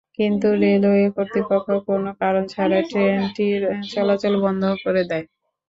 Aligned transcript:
কিন্তু 0.17 0.47
রেলওয়ে 0.61 1.05
কর্তৃপক্ষ 1.15 1.67
কোনো 1.87 2.09
কারণ 2.21 2.43
ছাড়াই 2.53 2.83
ট্রেনটির 2.89 3.61
চলাচল 3.89 4.33
বন্ধ 4.43 4.63
করে 4.83 5.01
দেয়। 5.09 5.25